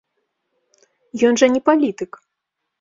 [1.29, 2.11] Ён жа не палітык!